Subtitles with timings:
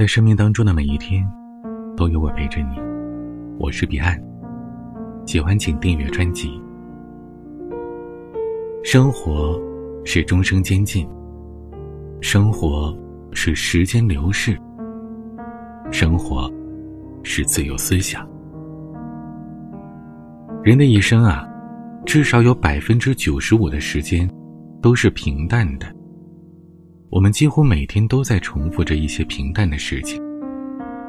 [0.00, 1.22] 在生命当中的每一天，
[1.94, 2.80] 都有我陪着你。
[3.58, 4.18] 我是彼岸，
[5.26, 6.58] 喜欢请订阅专辑。
[8.82, 9.60] 生活
[10.06, 11.06] 是终生监禁，
[12.22, 12.96] 生活
[13.32, 14.58] 是时间流逝，
[15.92, 16.50] 生活
[17.22, 18.26] 是自由思想。
[20.62, 21.46] 人的一生啊，
[22.06, 24.26] 至少有百分之九十五的时间
[24.80, 25.94] 都是平淡的。
[27.10, 30.22] 我们几乎每天都在重复着一些平淡的事情，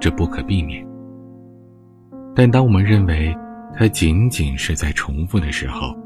[0.00, 0.84] 这不可避免。
[2.34, 3.32] 但当我们认为
[3.76, 5.96] 它仅仅是在重复的时候，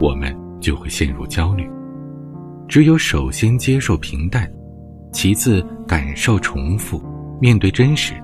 [0.00, 1.70] 我们就会陷入焦虑。
[2.66, 4.50] 只有首先接受平淡，
[5.12, 7.00] 其次感受重复，
[7.40, 8.14] 面对真实，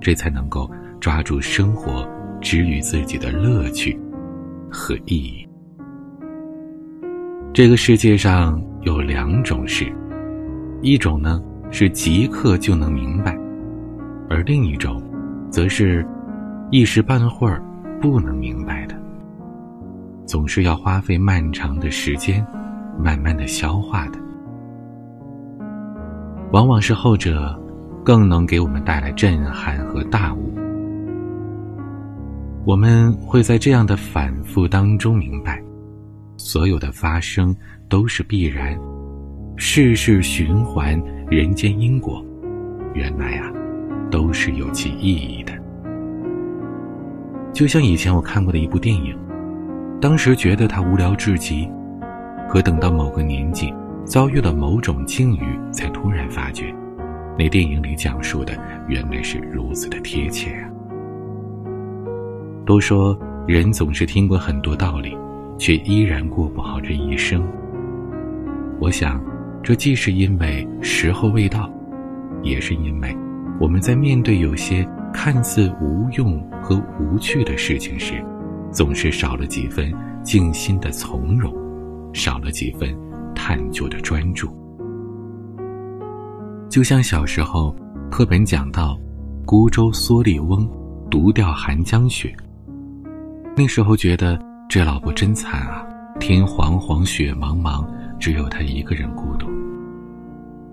[0.00, 0.68] 这才能够
[0.98, 2.08] 抓住生活
[2.40, 4.00] 之于自己的乐趣
[4.70, 5.46] 和意义。
[7.52, 9.94] 这个世界上有两种事。
[10.84, 13.34] 一种呢是即刻就能明白，
[14.28, 15.02] 而另一种，
[15.50, 16.06] 则是
[16.70, 17.62] 一时半会儿
[18.02, 18.94] 不能明白的，
[20.26, 22.46] 总是要花费漫长的时间，
[23.02, 24.18] 慢慢的消化的。
[26.52, 27.58] 往往是后者，
[28.04, 30.52] 更能给我们带来震撼和大悟。
[32.66, 35.64] 我们会在这样的反复当中明白，
[36.36, 37.56] 所有的发生
[37.88, 38.78] 都是必然。
[39.56, 42.24] 世事循环，人间因果，
[42.92, 43.52] 原来啊，
[44.10, 45.52] 都是有其意义的。
[47.52, 49.16] 就像以前我看过的一部电影，
[50.00, 51.70] 当时觉得它无聊至极，
[52.48, 53.72] 可等到某个年纪，
[54.04, 56.74] 遭遇了某种境遇，才突然发觉，
[57.38, 58.54] 那电影里讲述的
[58.88, 60.68] 原来是如此的贴切啊。
[62.66, 63.16] 都说
[63.46, 65.16] 人总是听过很多道理，
[65.58, 67.40] 却依然过不好这一生。
[68.80, 69.22] 我想。
[69.64, 71.72] 这既是因为时候未到，
[72.42, 73.16] 也是因为
[73.58, 78.22] 我们在面对有些看似无用和无趣的事情时，
[78.70, 79.90] 总是少了几分
[80.22, 81.50] 静心的从容，
[82.12, 82.94] 少了几分
[83.34, 84.54] 探究的专注。
[86.68, 87.74] 就像小时候
[88.10, 88.98] 课本讲到
[89.46, 90.68] “孤舟蓑笠翁，
[91.10, 92.36] 独钓寒江雪”，
[93.56, 94.38] 那时候觉得
[94.68, 95.86] 这老婆真惨啊，
[96.20, 97.82] 天黄黄，雪茫茫。
[98.20, 99.43] 只有他一个人孤独，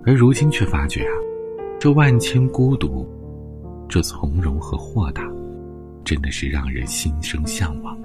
[0.06, 1.14] 而如今却发觉啊，
[1.80, 3.08] 这万千孤独，
[3.88, 5.24] 这从容和豁达，
[6.04, 7.98] 真的是让人心生向往。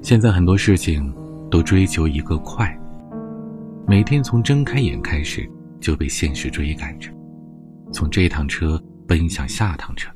[0.00, 1.12] 现在很多事情
[1.50, 2.78] 都追求一个快，
[3.86, 5.48] 每天从睁开眼开始
[5.80, 7.10] 就被现实追赶着，
[7.92, 10.10] 从这趟车奔向下趟车，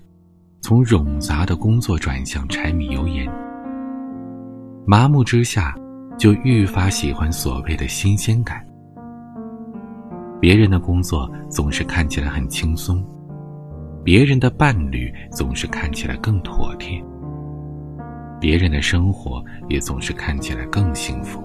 [0.60, 3.28] 从冗杂的工作转向柴米油盐，
[4.86, 5.74] 麻木之下。
[6.18, 8.62] 就愈发喜欢所谓的新鲜感。
[10.42, 13.00] 别人的工作总是看起来很轻松，
[14.02, 17.00] 别人的伴侣总是看起来更妥帖，
[18.40, 21.40] 别人的生活也总是看起来更幸福。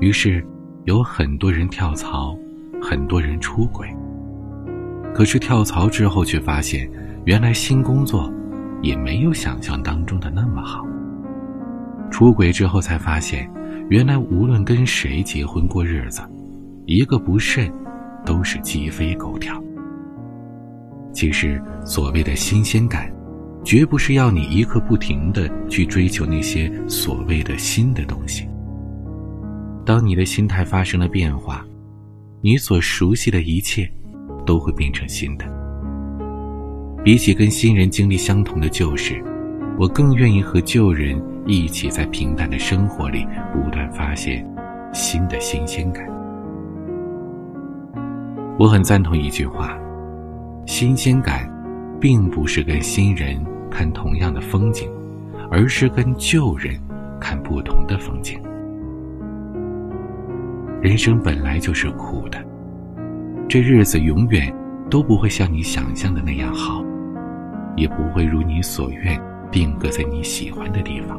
[0.00, 0.42] 于是，
[0.84, 2.34] 有很多人跳槽，
[2.80, 3.86] 很多人出轨。
[5.12, 6.90] 可是跳槽之后，却发现
[7.26, 8.32] 原来新工作
[8.80, 10.86] 也没有想象当中的那么好。
[12.10, 13.46] 出轨之后才发现，
[13.90, 16.22] 原来无论跟谁结婚过日子，
[16.86, 17.72] 一个不慎，
[18.24, 19.62] 都是鸡飞狗跳。
[21.12, 23.12] 其实所谓的新鲜感，
[23.64, 28.48] 绝不是要你一刻不停的去追求那些所谓的新的东西。
[29.84, 31.64] 当你的心态发生了变化，
[32.40, 33.90] 你所熟悉的一切，
[34.46, 35.44] 都会变成新的。
[37.02, 39.22] 比起跟新人经历相同的旧事。
[39.78, 44.46] 我更愿意和旧人一起在平淡的生活里不断发现
[44.92, 46.06] 新的新鲜感。
[48.60, 49.74] 我很赞同一句话：
[50.66, 51.50] 新鲜感，
[51.98, 54.86] 并不是跟新人看同样的风景，
[55.50, 56.78] 而是跟旧人
[57.18, 58.38] 看不同的风景。
[60.82, 62.38] 人生本来就是苦的，
[63.48, 64.54] 这日子永远
[64.90, 66.84] 都不会像你想象的那样好，
[67.78, 69.18] 也不会如你所愿。
[69.50, 71.18] 定格在你喜欢的地方，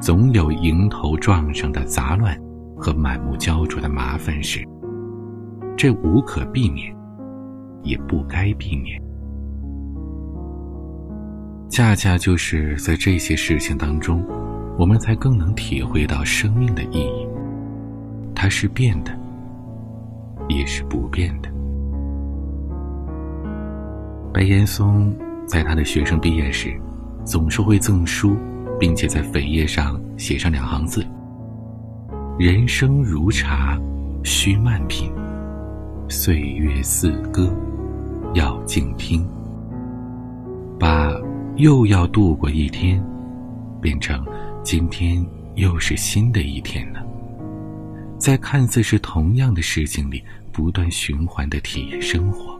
[0.00, 2.34] 总有迎头撞上的杂乱
[2.74, 4.66] 和满目焦灼的麻烦事，
[5.78, 6.92] 这无可避免，
[7.84, 9.00] 也不该避免。
[11.70, 14.20] 恰恰就是在这些事情当中，
[14.76, 17.28] 我们才更能体会到生命的意义。
[18.34, 19.16] 它是变的，
[20.48, 21.48] 也是不变的。
[24.34, 25.14] 白岩松
[25.46, 26.76] 在他的学生毕业时。
[27.24, 28.38] 总是会赠书，
[28.80, 31.04] 并且在扉页上写上两行字
[32.40, 33.78] ：“人生如茶，
[34.24, 35.12] 需慢品。”
[36.08, 37.54] 岁月似歌，
[38.32, 39.28] 要静听。
[40.78, 41.12] 把
[41.56, 43.02] 又要度过一天，
[43.80, 44.24] 变成
[44.62, 45.24] 今天
[45.56, 47.00] 又是新的一天呢？
[48.16, 52.58] 在看似是同样的事情里，不断循环的体验生活。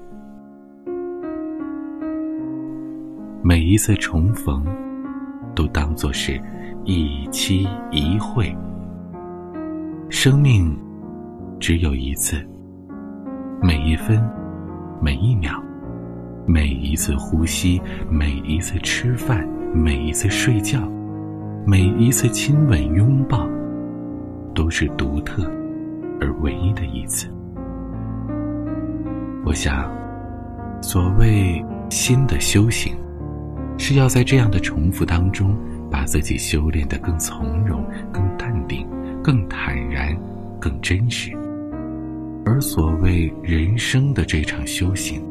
[3.43, 4.63] 每一次重逢，
[5.55, 6.39] 都当作是
[6.85, 8.55] 一期一会。
[10.11, 10.77] 生命
[11.59, 12.47] 只有一次，
[13.61, 14.23] 每一分，
[15.03, 15.61] 每一秒，
[16.47, 20.81] 每一次呼吸，每一次吃饭，每一次睡觉，
[21.67, 23.49] 每一次亲吻拥抱，
[24.55, 25.51] 都是独特
[26.21, 27.29] 而唯一的一次。
[29.45, 29.91] 我想，
[30.81, 32.97] 所谓新的修行，
[33.77, 35.57] 是要在这样的重复当中，
[35.91, 38.87] 把自己修炼得更从容、更淡定。
[39.21, 40.17] 更坦然，
[40.61, 41.33] 更真实。
[42.51, 45.23] 而所谓人生的这场修行，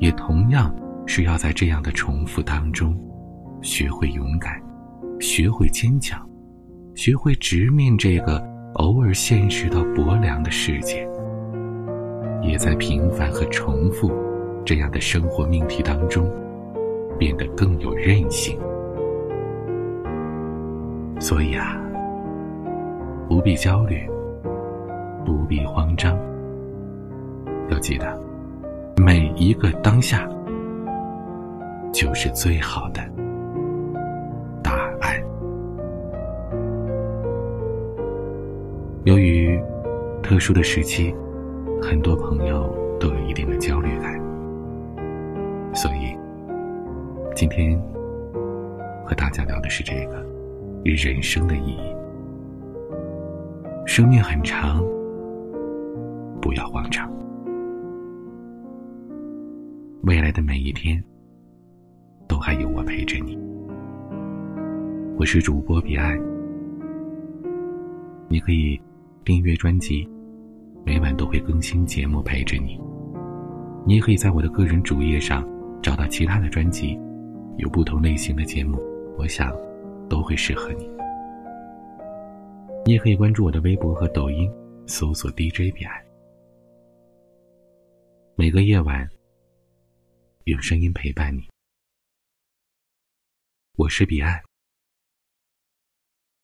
[0.00, 0.74] 也同样
[1.06, 2.92] 是要在这样的重复当中，
[3.62, 4.60] 学会勇敢，
[5.20, 6.28] 学会坚强，
[6.96, 8.44] 学会直面这个
[8.74, 11.08] 偶尔现实到薄凉的世界。
[12.42, 14.10] 也在平凡和重复
[14.64, 16.28] 这样的生活命题当中，
[17.16, 18.58] 变得更有韧性。
[21.20, 21.76] 所以啊。
[23.28, 24.04] 不必焦虑，
[25.24, 26.18] 不必慌张。
[27.70, 28.18] 要记得，
[28.96, 30.28] 每一个当下
[31.92, 33.00] 就是最好的
[34.62, 35.22] 答案。
[39.04, 39.58] 由于
[40.22, 41.14] 特殊的时期，
[41.80, 42.68] 很多朋友
[42.98, 44.20] 都有一定的焦虑感，
[45.72, 46.16] 所以
[47.34, 47.80] 今天
[49.04, 50.26] 和大家聊的是这个
[50.84, 51.96] 人生的意义。
[53.86, 54.84] 生命很长，
[56.40, 57.08] 不要慌张。
[60.02, 61.02] 未来的每一天，
[62.26, 63.38] 都还有我陪着你。
[65.18, 66.18] 我是主播彼岸，
[68.26, 68.80] 你可以
[69.26, 70.08] 订阅专辑，
[70.86, 72.80] 每晚都会更新节目陪着你。
[73.86, 75.46] 你也可以在我的个人主页上
[75.82, 76.98] 找到其他的专辑，
[77.58, 78.78] 有不同类型的节目，
[79.18, 79.54] 我想
[80.08, 80.88] 都会适合你。
[82.86, 84.50] 你也可以关注我的微博和抖音，
[84.86, 85.94] 搜索 DJ 彼岸。
[88.34, 89.06] 每个夜晚，
[90.44, 91.46] 用声音陪伴你。
[93.74, 94.42] 我是彼岸，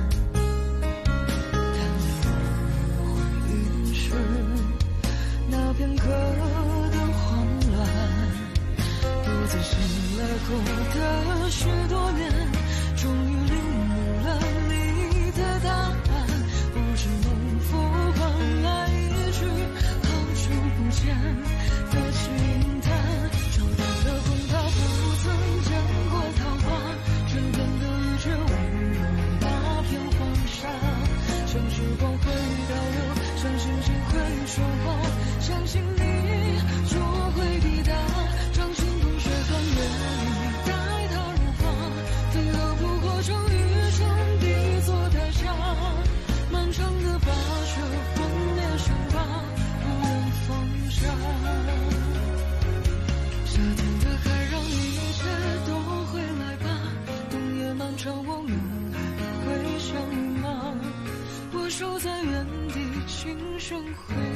[63.25, 64.35] 今生会